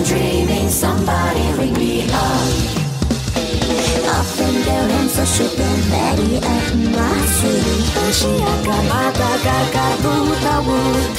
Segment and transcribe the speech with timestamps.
[0.00, 2.48] I'm dreaming somebody ring me up.
[4.08, 7.84] Up and down and so should ready at my city.
[7.92, 10.64] 星やかまたがかぶ歌を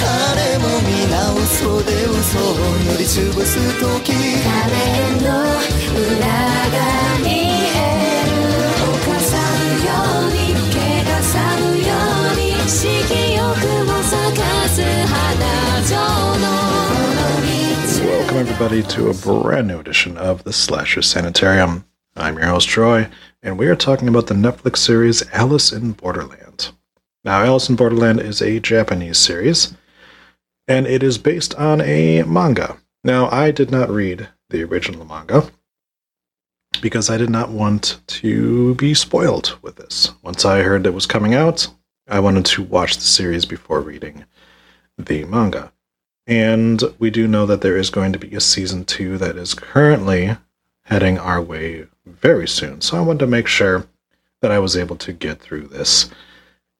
[0.02, 2.42] 誰も皆嘘で嘘を
[2.86, 4.14] 塗りつぶす時
[4.44, 4.50] 誰
[5.22, 5.30] の
[6.18, 6.82] 裏が
[7.24, 7.81] 見
[18.32, 21.84] Welcome, everybody, to a brand new edition of the Slasher Sanitarium.
[22.16, 23.10] I'm your host, Troy,
[23.44, 26.72] and we are talking about the Netflix series Alice in Borderland.
[27.26, 29.76] Now, Alice in Borderland is a Japanese series,
[30.66, 32.78] and it is based on a manga.
[33.04, 35.52] Now, I did not read the original manga
[36.82, 40.14] because I did not want to be spoiled with this.
[40.22, 41.68] Once I heard it was coming out,
[42.08, 44.24] I wanted to watch the series before reading
[44.98, 45.74] the manga.
[46.28, 49.54] And we do know that there is going to be a season two that is
[49.54, 50.38] currently
[50.84, 52.82] heading our way very soon.
[52.82, 53.88] So I wanted to make sure
[54.42, 56.10] that I was able to get through this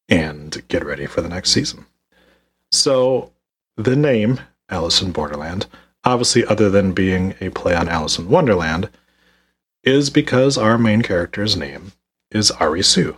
[0.10, 1.86] and get ready for the next season.
[2.72, 3.32] So
[3.76, 5.68] the name Alice in Borderland,
[6.04, 8.90] obviously, other than being a play on Alice in Wonderland,
[9.84, 11.92] is because our main character's name
[12.30, 13.18] is Arisu.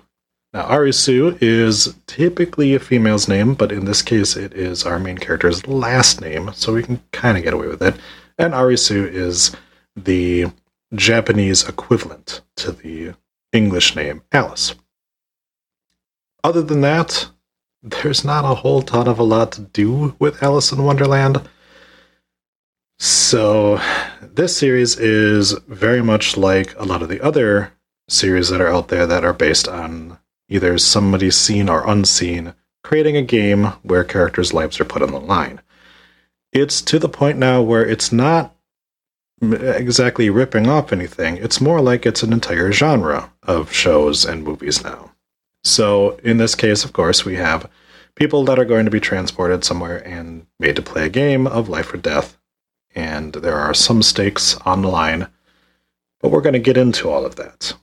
[0.53, 5.17] Now, Arisu is typically a female's name, but in this case, it is our main
[5.17, 7.95] character's last name, so we can kind of get away with it.
[8.37, 9.55] And Arisu is
[9.95, 10.45] the
[10.93, 13.15] Japanese equivalent to the
[13.51, 14.75] English name Alice.
[16.43, 17.29] Other than that,
[17.81, 21.41] there's not a whole ton of a lot to do with Alice in Wonderland.
[22.99, 23.81] So,
[24.21, 27.73] this series is very much like a lot of the other
[28.07, 30.19] series that are out there that are based on
[30.53, 35.19] either somebody seen or unseen creating a game where characters' lives are put on the
[35.19, 35.59] line.
[36.51, 38.55] It's to the point now where it's not
[39.41, 44.83] exactly ripping off anything, it's more like it's an entire genre of shows and movies
[44.83, 45.11] now.
[45.63, 47.69] So, in this case, of course, we have
[48.15, 51.69] people that are going to be transported somewhere and made to play a game of
[51.69, 52.37] life or death.
[52.93, 55.27] And there are some stakes on the line,
[56.21, 57.73] but we're going to get into all of that.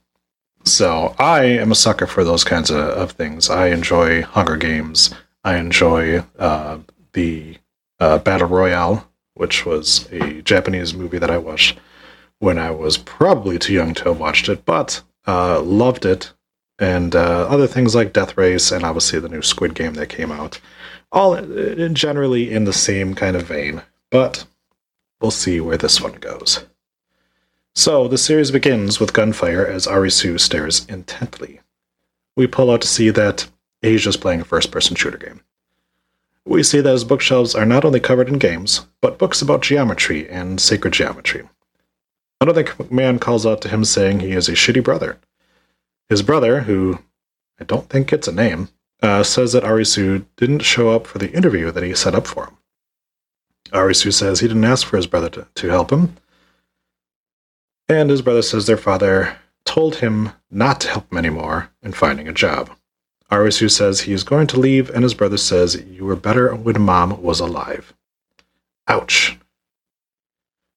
[0.65, 3.48] So, I am a sucker for those kinds of, of things.
[3.48, 5.15] I enjoy Hunger Games.
[5.43, 6.78] I enjoy uh,
[7.12, 7.56] the
[7.98, 11.78] uh, Battle Royale, which was a Japanese movie that I watched
[12.41, 16.32] when I was probably too young to have watched it, but uh, loved it
[16.81, 20.32] and uh, other things like Death Race and obviously the new Squid Game that came
[20.32, 20.59] out.
[21.12, 24.47] All uh, generally in the same kind of vein, but
[25.20, 26.65] we'll see where this one goes.
[27.80, 31.60] So the series begins with gunfire as Arisu stares intently.
[32.36, 33.48] We pull out to see that
[33.82, 35.41] Asia's playing a first person shooter game.
[36.44, 40.28] We see that his bookshelves are not only covered in games, but books about geometry
[40.28, 41.48] and sacred geometry.
[42.38, 45.19] Another man calls out to him saying he is a shitty brother.
[46.10, 46.98] His brother, who
[47.58, 48.69] I don't think gets a name,
[49.02, 52.44] uh, says that Arisu didn't show up for the interview that he set up for
[52.44, 52.58] him.
[53.70, 56.19] Arisu says he didn't ask for his brother to, to help him,
[57.90, 62.28] and his brother says their father told him not to help him anymore in finding
[62.28, 62.70] a job.
[63.30, 66.80] Arisu says he is going to leave, and his brother says, You were better when
[66.80, 67.92] mom was alive.
[68.88, 69.38] Ouch.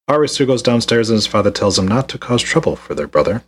[0.08, 3.44] Arisu goes downstairs, and his father tells him not to cause trouble for their brother,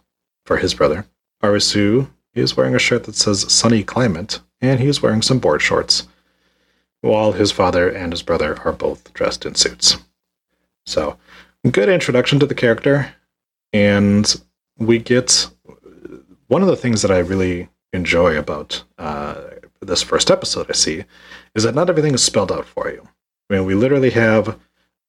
[0.45, 1.05] for his brother.
[1.43, 5.61] Arisu is wearing a shirt that says Sunny Climate, and he is wearing some board
[5.61, 6.07] shorts,
[7.01, 9.97] while his father and his brother are both dressed in suits.
[10.85, 11.17] So,
[11.69, 13.13] good introduction to the character,
[13.73, 14.41] and
[14.77, 15.49] we get
[16.47, 19.35] one of the things that I really enjoy about uh,
[19.81, 21.05] this first episode I see
[21.55, 23.07] is that not everything is spelled out for you.
[23.49, 24.59] I mean, we literally have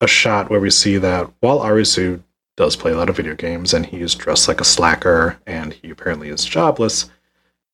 [0.01, 2.23] a shot where we see that while Arisu
[2.57, 5.91] does play a lot of video games and he's dressed like a slacker and he
[5.91, 7.11] apparently is jobless,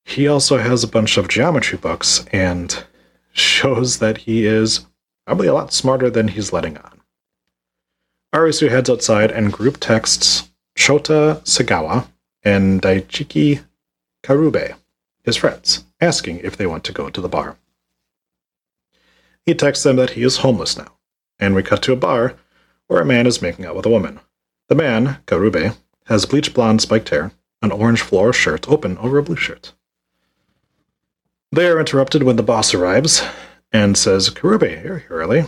[0.04, 2.84] he also has a bunch of geometry books and
[3.32, 4.87] shows that he is
[5.26, 7.00] probably a lot smarter than he's letting on.
[8.34, 12.09] Arisu heads outside and group texts Chota Sagawa
[12.43, 13.63] and Daikichi
[14.23, 14.75] Karube,
[15.23, 17.57] his friends, asking if they want to go to the bar.
[19.45, 20.93] He texts them that he is homeless now,
[21.39, 22.37] and we cut to a bar
[22.87, 24.21] where a man is making out with a woman.
[24.69, 25.77] The man, Karube,
[26.07, 29.73] has bleach blonde spiked hair, an orange floral shirt open over a blue shirt.
[31.51, 33.23] They are interrupted when the boss arrives
[33.73, 35.45] and says, Karube, you're here early.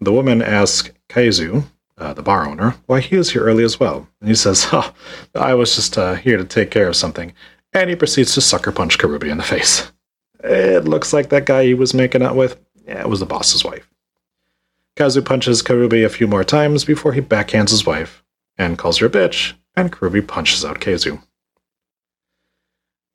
[0.00, 1.64] The woman asks Kaizu,
[1.98, 4.08] uh, the bar owner, why he was here early as well.
[4.20, 4.92] And he says, oh,
[5.34, 7.32] I was just uh, here to take care of something.
[7.72, 9.90] And he proceeds to sucker punch Karube in the face.
[10.42, 13.64] It looks like that guy he was making out with, yeah, it was the boss's
[13.64, 13.88] wife.
[14.96, 18.22] Kazu punches Karube a few more times before he backhands his wife
[18.56, 21.18] and calls her a bitch, and Karube punches out Kazu.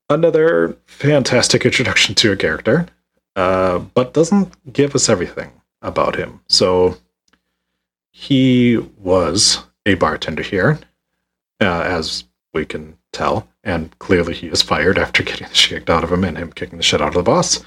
[0.09, 2.87] Another fantastic introduction to a character,
[3.35, 5.51] uh, but doesn't give us everything
[5.81, 6.41] about him.
[6.49, 6.97] So
[8.19, 10.77] he was a bartender here,
[11.61, 16.03] uh, as we can tell, and clearly he is fired after getting the shit out
[16.03, 17.63] of him and him kicking the shit out of the boss.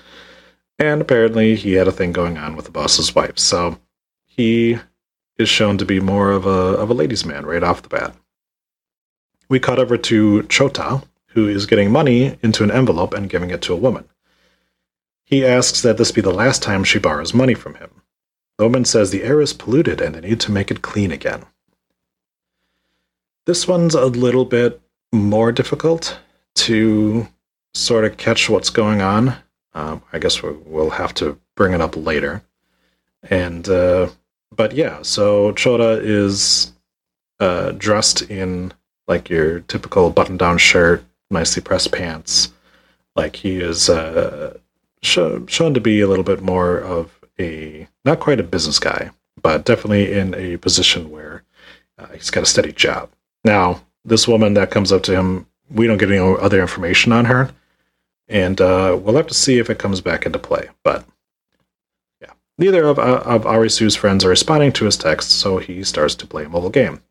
[0.78, 3.78] And apparently he had a thing going on with the boss's wife, so
[4.26, 4.78] he
[5.38, 8.14] is shown to be more of a of a ladies' man right off the bat.
[9.48, 13.62] We cut over to Chota, who is getting money into an envelope and giving it
[13.62, 14.04] to a woman.
[15.24, 18.01] He asks that this be the last time she borrows money from him.
[18.62, 21.46] The woman says the air is polluted and they need to make it clean again.
[23.44, 24.80] This one's a little bit
[25.10, 26.16] more difficult
[26.54, 27.26] to
[27.74, 29.34] sort of catch what's going on.
[29.74, 32.44] Um, I guess we'll have to bring it up later.
[33.28, 34.10] And uh,
[34.54, 36.72] but yeah, so Chota is
[37.40, 38.72] uh, dressed in
[39.08, 42.52] like your typical button-down shirt, nicely pressed pants.
[43.16, 44.56] Like he is uh,
[45.02, 49.10] show, shown to be a little bit more of a not quite a business guy,
[49.40, 51.42] but definitely in a position where
[51.98, 53.10] uh, he's got a steady job.
[53.44, 57.26] Now, this woman that comes up to him, we don't get any other information on
[57.26, 57.50] her,
[58.28, 60.68] and uh, we'll have to see if it comes back into play.
[60.84, 61.04] But
[62.20, 66.14] yeah, neither of uh, of Arisu's friends are responding to his text, so he starts
[66.16, 67.02] to play a mobile game.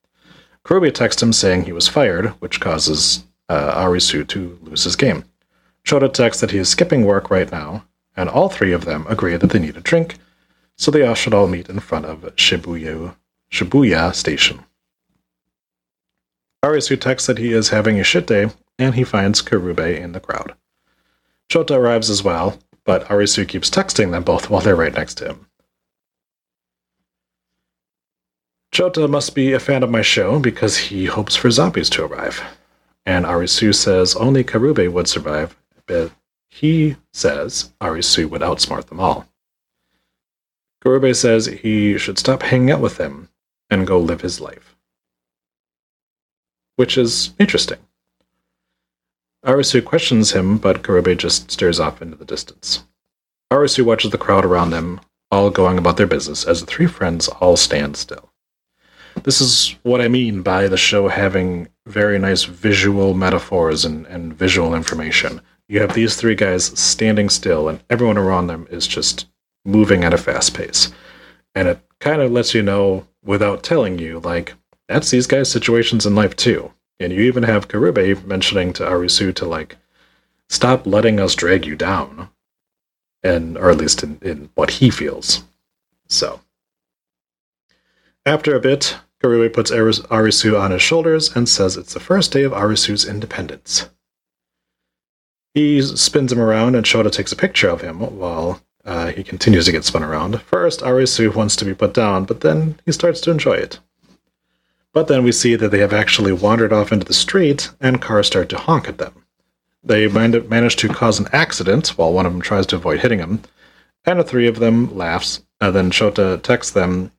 [0.66, 5.26] Karube texts him saying he was fired, which causes uh, Arisu to lose his game.
[5.84, 7.84] Chota texts that he is skipping work right now,
[8.16, 10.18] and all three of them agree that they need a drink,
[10.78, 13.16] so they all should all meet in front of Shibuya,
[13.52, 14.66] Shibuya Station.
[16.64, 20.20] Arisu texts that he is having a shit day, and he finds Karube in the
[20.20, 20.56] crowd.
[21.50, 25.30] Chota arrives as well, but Arisu keeps texting them both while they're right next to
[25.30, 25.48] him.
[28.72, 32.42] Chota must be a fan of my show because he hopes for zombies to arrive.
[33.06, 35.56] And Arisu says only Karube would survive,
[35.88, 36.12] but
[36.52, 39.28] he says Arisu would outsmart them all.
[40.84, 43.30] Karube says he should stop hanging out with them
[43.70, 44.76] and go live his life.
[46.76, 47.80] Which is interesting.
[49.46, 52.84] Arisu questions him, but Karube just stares off into the distance.
[53.52, 55.02] Arisu watches the crowd around them,
[55.32, 58.32] all going about their business, as the three friends all stand still.
[59.24, 64.34] This is what I mean by the show having very nice visual metaphors and, and
[64.34, 65.42] visual information.
[65.72, 69.28] You have these three guys standing still, and everyone around them is just
[69.64, 70.92] moving at a fast pace.
[71.56, 74.54] And it kind of lets you know without telling you, like,
[74.90, 76.74] that's these guys' situations in life too.
[77.00, 79.78] And you even have Karube mentioning to Arisu to, like,
[80.50, 82.28] stop letting us drag you down.
[83.24, 85.46] And, or at least in, in what he feels.
[86.10, 86.42] So.
[88.26, 92.44] After a bit, Karube puts Arisu on his shoulders and says it's the first day
[92.44, 93.90] of Arisu's independence.
[95.54, 99.66] He spins him around and Chota takes a picture of him while uh, he continues
[99.66, 100.42] to get spun around.
[100.42, 103.80] First, Arisu wants to be put down, but then he starts to enjoy it.
[104.94, 108.28] But then we see that they have actually wandered off into the street and cars
[108.28, 109.26] start to honk at them.
[109.84, 113.42] They manage to cause an accident while one of them tries to avoid hitting him,
[114.06, 115.42] and the three of them laughs.
[115.60, 117.12] And then Chota texts them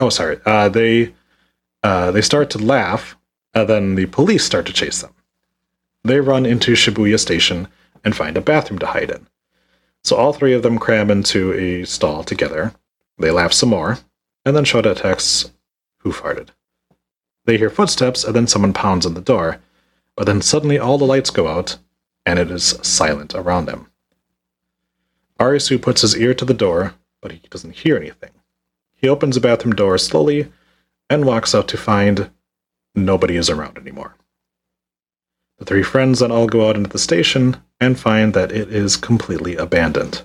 [0.00, 0.38] Oh, sorry.
[0.46, 1.12] Uh, they
[1.82, 3.16] uh, they start to laugh,
[3.54, 5.12] and then the police start to chase them.
[6.04, 7.68] They run into Shibuya Station
[8.04, 9.26] and find a bathroom to hide in.
[10.02, 12.72] So all three of them cram into a stall together.
[13.18, 13.98] They laugh some more,
[14.44, 15.52] and then Chota texts,
[15.98, 16.48] Who farted?
[17.44, 19.58] They hear footsteps, and then someone pounds on the door,
[20.16, 21.76] but then suddenly all the lights go out,
[22.24, 23.88] and it is silent around them.
[25.38, 28.30] Arisu puts his ear to the door, but he doesn't hear anything.
[28.94, 30.52] He opens the bathroom door slowly
[31.08, 32.30] and walks out to find
[32.94, 34.16] nobody is around anymore.
[35.60, 38.96] The three friends then all go out into the station and find that it is
[38.96, 40.22] completely abandoned.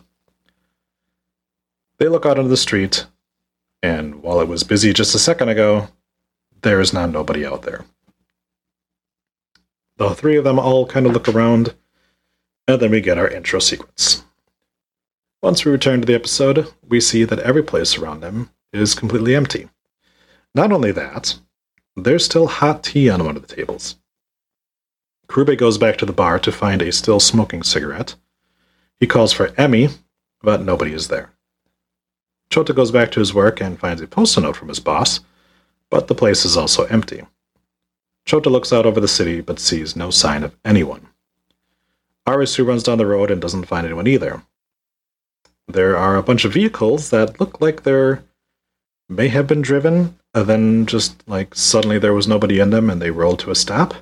[1.98, 3.06] They look out into the street,
[3.84, 5.90] and while it was busy just a second ago,
[6.62, 7.84] there is now nobody out there.
[9.98, 11.76] The three of them all kind of look around,
[12.66, 14.24] and then we get our intro sequence.
[15.44, 19.36] Once we return to the episode, we see that every place around them is completely
[19.36, 19.68] empty.
[20.54, 21.38] Not only that,
[21.98, 23.98] there's still hot tea on one of the tables.
[25.28, 28.16] Karube goes back to the bar to find a still smoking cigarette.
[29.00, 29.90] He calls for Emmy,
[30.42, 31.32] but nobody is there.
[32.50, 35.20] Chota goes back to his work and finds a post note from his boss,
[35.90, 37.24] but the place is also empty.
[38.26, 41.08] Chota looks out over the city but sees no sign of anyone.
[42.28, 44.44] Arisu runs down the road and doesn't find anyone either.
[45.68, 48.24] There are a bunch of vehicles that look like they're
[49.08, 53.02] may have been driven, and then just like suddenly there was nobody in them and
[53.02, 53.94] they rolled to a stop.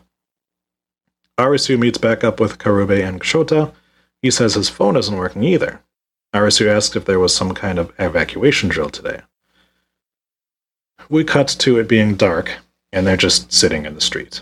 [1.39, 3.71] Arisu meets back up with Karube and Chota.
[4.21, 5.81] He says his phone isn't working either.
[6.33, 9.21] Arisu asks if there was some kind of evacuation drill today.
[11.09, 12.51] We cut to it being dark,
[12.91, 14.41] and they're just sitting in the street.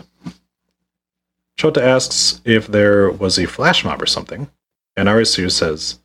[1.56, 4.50] Chota asks if there was a flash mob or something,
[4.96, 5.98] and Arisu says,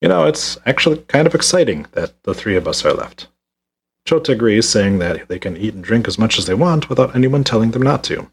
[0.00, 3.28] You know, it's actually kind of exciting that the three of us are left.
[4.06, 7.14] Chota agrees, saying that they can eat and drink as much as they want without
[7.14, 8.30] anyone telling them not to.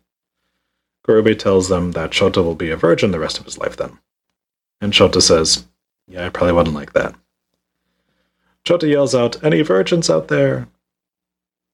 [1.08, 3.98] Karube tells them that Chota will be a virgin the rest of his life then.
[4.79, 5.65] And Chota says,
[6.08, 7.15] Yeah, I probably wouldn't like that.
[8.63, 10.67] Chota yells out, Any virgins out there?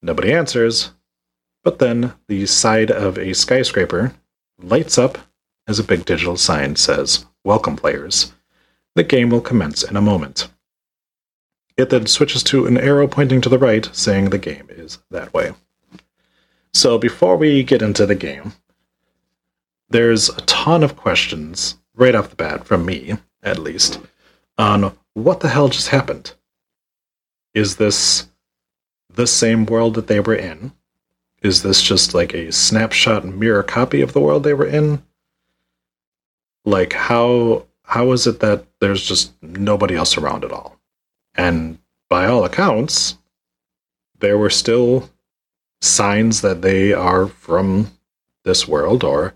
[0.01, 0.91] Nobody answers,
[1.63, 4.13] but then the side of a skyscraper
[4.57, 5.17] lights up
[5.67, 8.33] as a big digital sign says, Welcome, players.
[8.95, 10.49] The game will commence in a moment.
[11.77, 15.33] It then switches to an arrow pointing to the right, saying the game is that
[15.33, 15.53] way.
[16.73, 18.53] So before we get into the game,
[19.89, 23.99] there's a ton of questions right off the bat from me, at least,
[24.57, 26.33] on what the hell just happened.
[27.53, 28.27] Is this
[29.09, 30.71] the same world that they were in?
[31.41, 35.03] Is this just like a snapshot mirror copy of the world they were in?
[36.65, 40.77] Like how how is it that there's just nobody else around at all?
[41.35, 41.79] And
[42.09, 43.17] by all accounts,
[44.19, 45.09] there were still
[45.81, 47.91] signs that they are from
[48.43, 49.33] this world or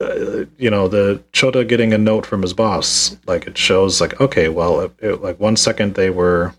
[0.00, 4.20] uh, you know the chota getting a note from his boss like it shows like
[4.20, 6.54] okay well it, it, like one second they were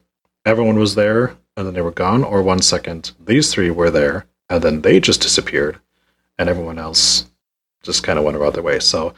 [0.45, 4.25] everyone was there and then they were gone or one second these three were there
[4.49, 5.79] and then they just disappeared
[6.37, 7.29] and everyone else
[7.81, 9.13] just kind of went about their way so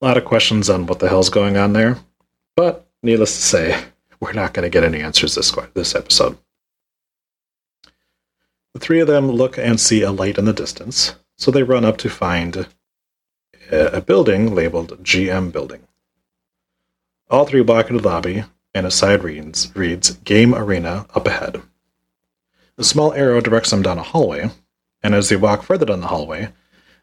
[0.00, 1.98] a lot of questions on what the hell's going on there
[2.56, 3.84] but needless to say
[4.20, 6.36] we're not going to get any answers this this episode.
[8.74, 11.84] The three of them look and see a light in the distance, so they run
[11.84, 12.66] up to find
[13.70, 15.86] a building labeled GM Building.
[17.30, 18.44] All three walk into the lobby,
[18.74, 21.62] and a side reads, reads Game Arena up ahead.
[22.78, 24.50] A small arrow directs them down a hallway,
[25.02, 26.52] and as they walk further down the hallway,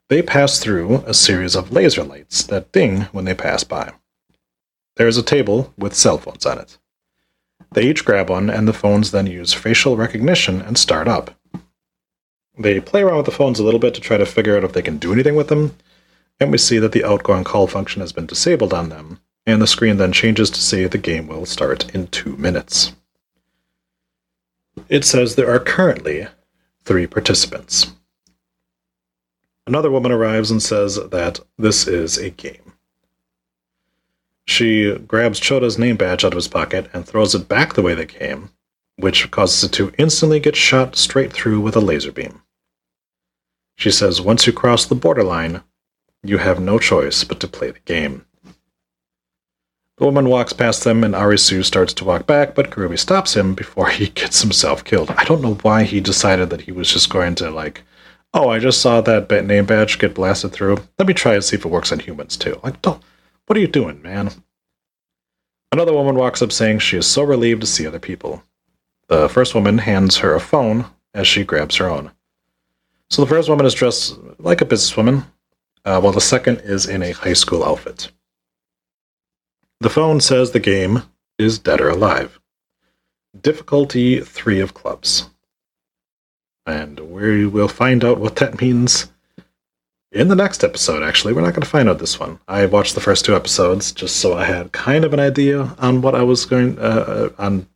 [0.08, 3.94] they pass through a series of laser lights that ding when they pass by.
[4.96, 6.78] There is a table with cell phones on it.
[7.74, 11.38] They each grab one, and the phones then use facial recognition and start up.
[12.58, 14.74] They play around with the phones a little bit to try to figure out if
[14.74, 15.76] they can do anything with them,
[16.40, 19.68] and we see that the outgoing call function has been disabled on them, and the
[19.68, 22.94] screen then changes to say the game will start in two minutes.
[24.90, 26.28] It says there are currently
[26.84, 27.92] three participants.
[29.68, 32.74] Another woman arrives and says that this is a game.
[34.46, 37.96] She grabs Chota's name badge out of his pocket and throws it back the way
[37.96, 38.52] they came,
[38.98, 42.44] which causes it to instantly get shot straight through with a laser beam.
[43.76, 45.64] She says once you cross the borderline,
[46.28, 48.26] you have no choice but to play the game.
[49.98, 53.54] The woman walks past them and Arisu starts to walk back, but Karube stops him
[53.54, 55.12] before he gets himself killed.
[55.12, 57.84] I don't know why he decided that he was just going to, like,
[58.34, 60.80] oh, I just saw that name badge get blasted through.
[61.00, 62.60] Let me try and see if it works on humans too.
[62.64, 63.02] Like, don't
[63.48, 64.32] what are you doing, man?
[65.72, 68.44] Another woman walks up saying she is so relieved to see other people.
[69.08, 72.12] The first woman hands her a phone as she grabs her own.
[73.10, 75.26] So the first woman is dressed like a businesswoman,
[75.86, 78.12] uh, while the second is in a high school outfit.
[79.80, 81.04] The phone says the game
[81.38, 82.40] is dead or alive.
[83.40, 85.30] Difficulty 3 of clubs.
[86.66, 89.12] And we will find out what that means
[90.12, 91.34] in the next episode, actually.
[91.34, 92.40] We're not going to find out this one.
[92.48, 96.02] I watched the first two episodes just so I had kind of an idea on
[96.02, 97.68] what I was going, uh, uh, on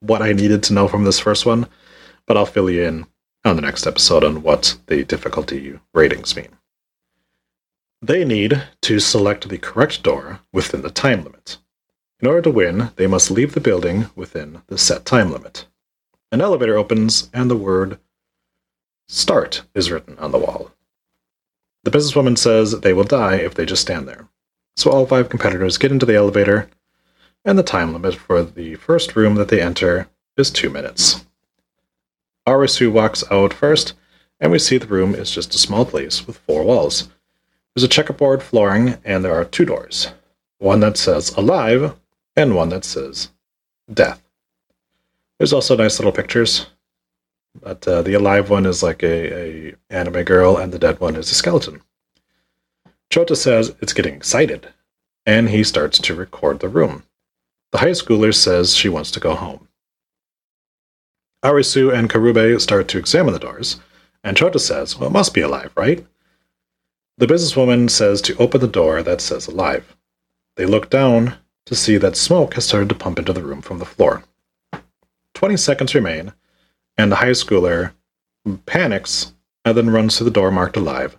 [0.00, 1.66] what I needed to know from this first one,
[2.26, 3.06] but I'll fill you in
[3.44, 6.48] on the next episode on what the difficulty ratings mean.
[8.02, 11.58] They need to select the correct door within the time limit.
[12.20, 15.66] In order to win, they must leave the building within the set time limit.
[16.32, 17.98] An elevator opens, and the word
[19.08, 20.72] Start is written on the wall.
[21.84, 24.26] The businesswoman says they will die if they just stand there.
[24.74, 26.68] So all five competitors get into the elevator,
[27.44, 31.24] and the time limit for the first room that they enter is two minutes.
[32.48, 33.94] Arisu walks out first,
[34.40, 37.08] and we see the room is just a small place with four walls.
[37.76, 40.08] There's a checkerboard flooring, and there are two doors
[40.58, 41.94] one that says alive,
[42.34, 43.28] and one that says
[43.92, 44.22] death.
[45.38, 46.66] There's also nice little pictures
[47.62, 51.16] but uh, the alive one is like a, a anime girl, and the dead one
[51.16, 51.82] is a skeleton.
[53.10, 54.68] Chota says it's getting excited,
[55.24, 57.04] and he starts to record the room.
[57.72, 59.68] The high schooler says she wants to go home.
[61.42, 63.80] Arisu and Karube start to examine the doors,
[64.24, 66.04] and Chota says, Well, it must be alive, right?
[67.18, 69.96] The businesswoman says to open the door that says alive.
[70.56, 73.78] They look down to see that smoke has started to pump into the room from
[73.78, 74.24] the floor.
[75.34, 76.32] 20 seconds remain,
[76.98, 77.92] and the high schooler
[78.66, 79.32] panics
[79.64, 81.18] and then runs through the door marked alive.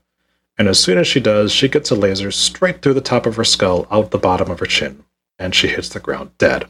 [0.58, 3.36] And as soon as she does, she gets a laser straight through the top of
[3.36, 5.04] her skull out the bottom of her chin,
[5.38, 6.70] and she hits the ground dead.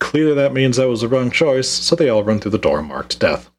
[0.00, 2.82] Clearly, that means that was the wrong choice, so they all run through the door
[2.82, 3.51] marked death.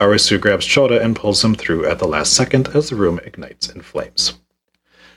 [0.00, 3.68] Arisu grabs Chota and pulls him through at the last second as the room ignites
[3.68, 4.34] in flames.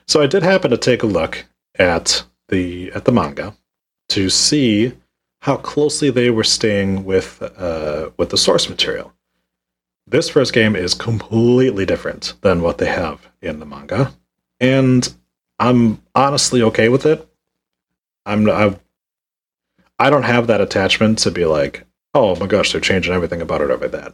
[0.08, 1.46] So I did happen to take a look
[1.78, 3.56] at the at the manga
[4.10, 4.94] to see
[5.42, 9.14] how closely they were staying with uh, with the source material.
[10.06, 14.14] This first game is completely different than what they have in the manga,
[14.60, 15.14] and
[15.60, 17.28] I'm honestly okay with it.
[18.26, 18.78] I'm I,
[20.00, 23.62] I don't have that attachment to be like, oh my gosh, they're changing everything about
[23.62, 24.14] it over that.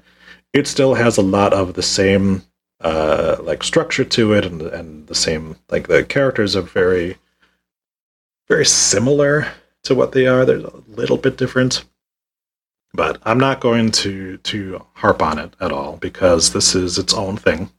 [0.54, 2.44] It still has a lot of the same
[2.80, 7.18] uh, like structure to it, and and the same like the characters are very
[8.48, 9.48] very similar
[9.84, 10.46] to what they are.
[10.46, 11.86] They're a little bit different,
[12.94, 17.14] but I'm not going to to harp on it at all because this is its
[17.14, 17.72] own thing.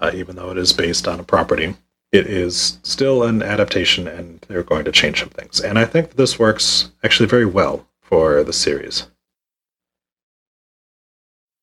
[0.00, 1.74] Uh, even though it is based on a property,
[2.12, 5.60] it is still an adaptation, and they're going to change some things.
[5.60, 9.06] And I think this works actually very well for the series.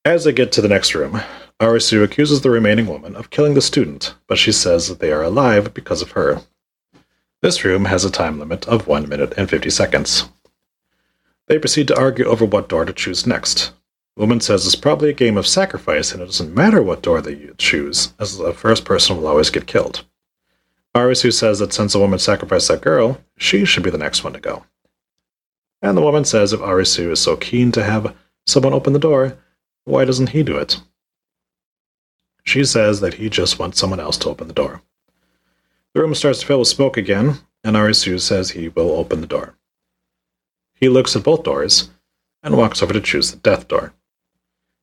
[0.03, 1.22] As they get to the next room,
[1.60, 5.22] Arisu accuses the remaining woman of killing the student, but she says that they are
[5.22, 6.41] alive because of her.
[7.43, 10.27] This room has a time limit of 1 minute and 50 seconds.
[11.48, 13.74] They proceed to argue over what door to choose next.
[14.15, 17.22] The woman says it's probably a game of sacrifice and it doesn't matter what door
[17.22, 20.03] they choose, as the first person will always get killed.
[20.96, 24.34] Arisu says that since the woman sacrificed that girl, she should be the next one
[24.34, 24.65] to go.
[25.79, 28.15] And the woman says if Arisu is so keen to have
[28.48, 29.38] someone open the door,
[29.86, 30.82] why doesn't he do it?
[32.44, 34.82] She says that he just wants someone else to open the door.
[35.94, 39.27] The room starts to fill with smoke again, and Arisu says he will open the
[39.27, 39.55] door.
[40.74, 41.90] He looks at both doors
[42.42, 43.94] and walks over to choose the death door.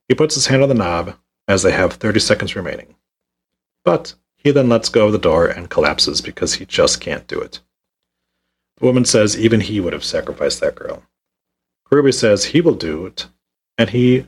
[0.08, 1.16] He puts his hand on the knob
[1.48, 2.94] as they have 30 seconds remaining.
[3.84, 7.40] But he then lets go of the door and collapses because he just can't do
[7.40, 7.60] it.
[8.76, 11.02] The woman says even he would have sacrificed that girl.
[11.90, 13.26] Karube says he will do it,
[13.76, 14.26] and he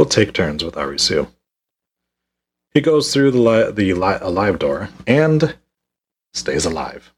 [0.00, 1.28] will take turns with Arisu.
[2.72, 5.56] He goes through the, li- the li- alive door and
[6.32, 7.12] stays alive.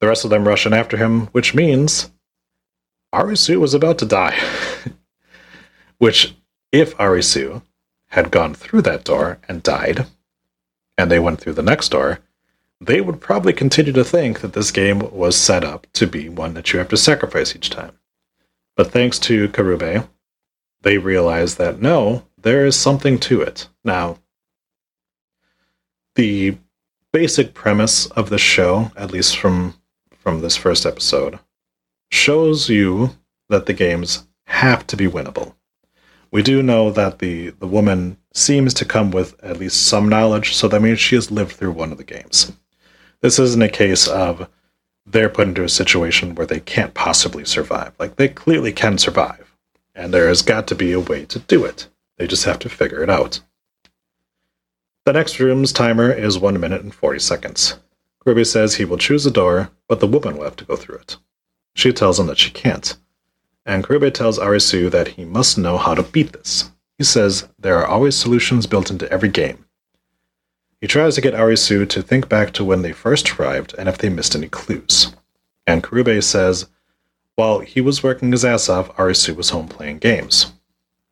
[0.00, 2.10] The rest of them rush in after him, which means
[3.14, 4.36] Arisu was about to die.
[5.98, 6.34] which,
[6.72, 7.62] if Arisu
[8.08, 10.06] had gone through that door and died,
[10.96, 12.18] and they went through the next door,
[12.80, 16.54] they would probably continue to think that this game was set up to be one
[16.54, 17.92] that you have to sacrifice each time.
[18.74, 20.08] But thanks to Karube,
[20.82, 23.68] they realize that no, there is something to it.
[23.84, 24.18] Now,
[26.14, 26.56] the
[27.12, 29.74] basic premise of the show, at least from
[30.10, 31.38] from this first episode,
[32.10, 33.10] shows you
[33.48, 35.54] that the games have to be winnable.
[36.30, 40.54] We do know that the the woman seems to come with at least some knowledge,
[40.54, 42.52] so that means she has lived through one of the games.
[43.20, 44.48] This isn't a case of
[45.06, 47.92] they're put into a situation where they can't possibly survive.
[47.98, 49.47] Like they clearly can survive,
[49.98, 51.88] and there has got to be a way to do it.
[52.16, 53.40] They just have to figure it out.
[55.04, 57.78] The next room's timer is 1 minute and 40 seconds.
[58.24, 60.96] Karube says he will choose a door, but the woman will have to go through
[60.98, 61.16] it.
[61.74, 62.96] She tells him that she can't.
[63.66, 66.70] And Karube tells Arisu that he must know how to beat this.
[66.96, 69.64] He says there are always solutions built into every game.
[70.80, 73.98] He tries to get Arisu to think back to when they first arrived and if
[73.98, 75.14] they missed any clues.
[75.66, 76.68] And Karube says
[77.38, 80.54] while he was working his ass off, Arisu was home playing games.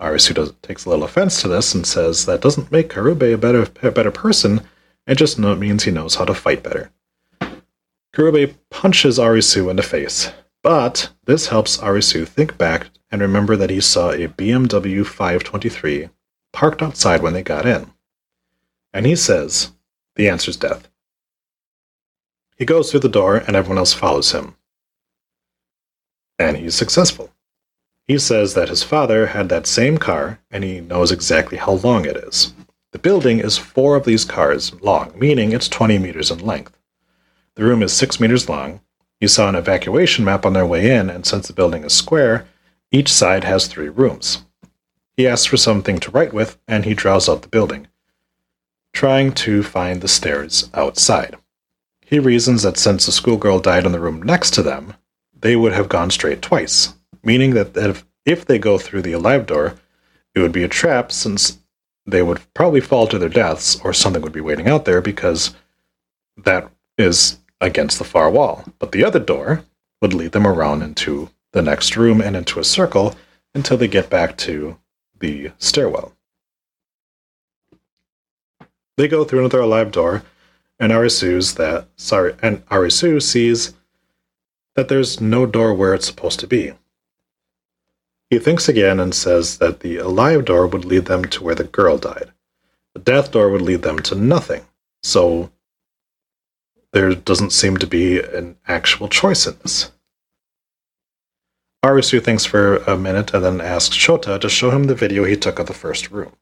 [0.00, 3.38] Arisu does, takes a little offense to this and says that doesn't make Karube a
[3.38, 4.62] better, a better person,
[5.06, 6.90] it just means he knows how to fight better.
[8.12, 10.32] Karube punches Arisu in the face,
[10.64, 16.08] but this helps Arisu think back and remember that he saw a BMW 523
[16.52, 17.92] parked outside when they got in.
[18.92, 19.70] And he says,
[20.16, 20.88] the answer's death.
[22.56, 24.56] He goes through the door and everyone else follows him.
[26.38, 27.30] And he's successful.
[28.06, 32.04] He says that his father had that same car and he knows exactly how long
[32.04, 32.52] it is.
[32.92, 36.78] The building is four of these cars long, meaning it's 20 meters in length.
[37.56, 38.80] The room is 6 meters long.
[39.20, 42.46] He saw an evacuation map on their way in, and since the building is square,
[42.92, 44.44] each side has three rooms.
[45.16, 47.88] He asks for something to write with, and he draws out the building,
[48.92, 51.36] trying to find the stairs outside.
[52.04, 54.94] He reasons that since the schoolgirl died in the room next to them,
[55.40, 59.46] they would have gone straight twice, meaning that if, if they go through the alive
[59.46, 59.74] door,
[60.34, 61.58] it would be a trap since
[62.06, 65.54] they would probably fall to their deaths or something would be waiting out there because
[66.36, 68.64] that is against the far wall.
[68.78, 69.64] But the other door
[70.00, 73.16] would lead them around into the next room and into a circle
[73.54, 74.78] until they get back to
[75.18, 76.12] the stairwell.
[78.96, 80.22] They go through another alive door,
[80.78, 83.74] and Arisu's that sorry, and Arisu sees
[84.76, 86.72] that there's no door where it's supposed to be.
[88.30, 91.64] He thinks again and says that the alive door would lead them to where the
[91.64, 92.32] girl died.
[92.94, 94.66] The death door would lead them to nothing.
[95.02, 95.50] So
[96.92, 99.92] there doesn't seem to be an actual choice in this.
[101.84, 105.36] Arisu thinks for a minute and then asks Chota to show him the video he
[105.36, 106.32] took of the first room.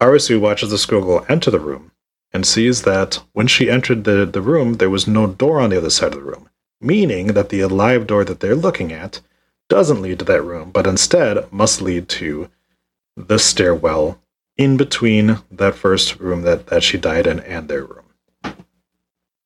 [0.00, 1.92] Arisu watches the schoolgirl enter the room
[2.32, 5.78] and sees that when she entered the, the room, there was no door on the
[5.78, 6.48] other side of the room,
[6.80, 9.20] meaning that the alive door that they're looking at
[9.68, 12.48] doesn't lead to that room, but instead must lead to
[13.16, 14.20] the stairwell
[14.56, 18.04] in between that first room that, that she died in and their room.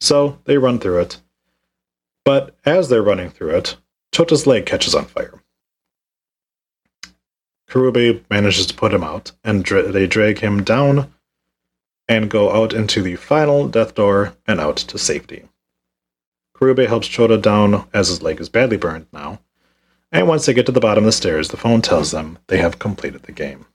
[0.01, 1.21] So they run through it.
[2.25, 3.77] But as they're running through it,
[4.13, 5.43] Chota's leg catches on fire.
[7.69, 11.13] Karube manages to put him out, and dra- they drag him down
[12.07, 15.45] and go out into the final death door and out to safety.
[16.63, 19.41] Karube helps Chota down as his leg is badly burned now,
[20.13, 22.59] and once they get to the bottom of the stairs, the phone tells them they
[22.59, 23.67] have completed the game.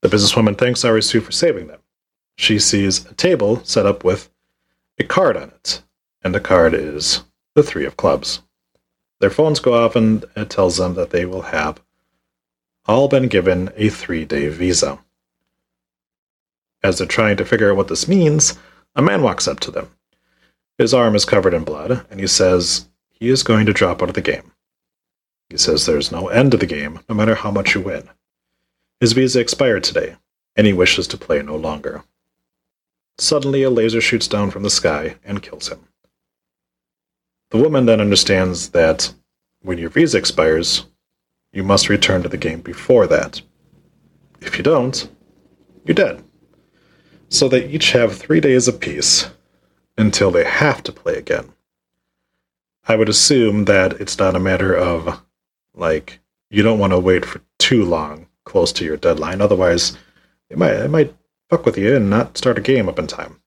[0.00, 1.78] The businesswoman thanks Arisu for saving them.
[2.36, 4.30] She sees a table set up with
[4.98, 5.82] a card on it,
[6.24, 7.22] and the card is
[7.54, 8.42] the Three of Clubs.
[9.20, 11.80] Their phones go off, and it tells them that they will have
[12.86, 14.98] all been given a three day visa.
[16.82, 18.58] As they're trying to figure out what this means,
[18.96, 19.90] a man walks up to them.
[20.78, 24.08] His arm is covered in blood, and he says he is going to drop out
[24.08, 24.52] of the game.
[25.48, 28.10] He says there's no end to the game, no matter how much you win.
[28.98, 30.16] His visa expired today,
[30.56, 32.02] and he wishes to play no longer.
[33.18, 35.86] Suddenly, a laser shoots down from the sky and kills him.
[37.50, 39.14] The woman then understands that
[39.62, 40.86] when your visa expires,
[41.52, 43.40] you must return to the game before that.
[44.40, 45.08] If you don't,
[45.84, 46.24] you're dead.
[47.28, 49.30] So they each have three days peace
[49.96, 51.52] until they have to play again.
[52.86, 55.22] I would assume that it's not a matter of,
[55.74, 59.40] like, you don't want to wait for too long close to your deadline.
[59.40, 59.96] Otherwise,
[60.50, 61.14] it might, it might
[61.48, 63.40] fuck with you and not start a game up in time.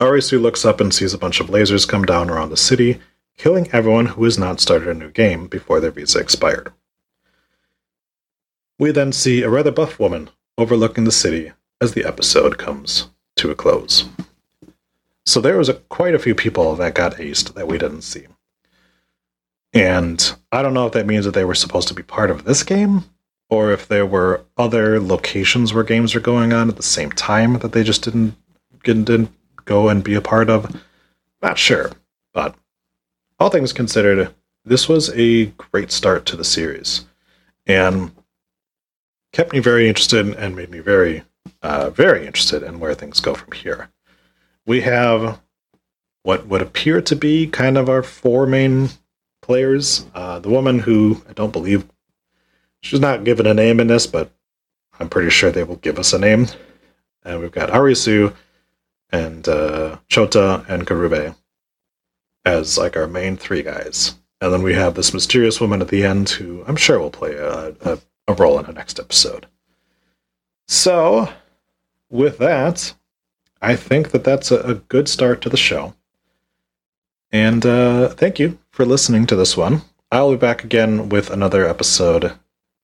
[0.00, 3.00] Arisu looks up and sees a bunch of lasers come down around the city,
[3.36, 6.72] killing everyone who has not started a new game before their visa expired.
[8.80, 13.50] We then see a rather buff woman overlooking the city as the episode comes to
[13.50, 14.06] a close.
[15.24, 18.26] So there was a, quite a few people that got aced that we didn't see.
[19.72, 22.44] And I don't know if that means that they were supposed to be part of
[22.44, 23.04] this game,
[23.48, 27.58] or if there were other locations where games were going on at the same time
[27.60, 28.34] that they just didn't
[28.82, 29.30] didn't
[29.64, 30.82] go and be a part of.
[31.40, 31.92] Not sure,
[32.32, 32.54] but
[33.38, 37.06] all things considered, this was a great start to the series,
[37.66, 38.12] and
[39.32, 41.22] kept me very interested and made me very,
[41.62, 43.88] uh, very interested in where things go from here.
[44.66, 45.40] We have
[46.22, 48.90] what would appear to be kind of our four main
[49.40, 50.06] players.
[50.14, 51.84] Uh, the woman who I don't believe
[52.80, 54.30] she's not given a name in this, but
[54.98, 56.46] I'm pretty sure they will give us a name.
[57.24, 58.34] And we've got Arisu
[59.10, 61.34] and uh, Chota and Karube
[62.44, 64.16] as like our main three guys.
[64.40, 67.34] And then we have this mysterious woman at the end who I'm sure will play
[67.34, 69.46] a, a, a role in the next episode.
[70.66, 71.28] So,
[72.10, 72.94] with that,
[73.62, 75.94] I think that that's a, a good start to the show.
[77.30, 79.82] And uh, thank you for listening to this one.
[80.10, 82.34] I'll be back again with another episode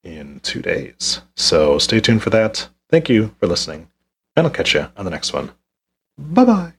[0.03, 1.21] in two days.
[1.35, 2.69] So stay tuned for that.
[2.89, 3.89] Thank you for listening,
[4.35, 5.51] and I'll catch you on the next one.
[6.17, 6.78] Bye bye.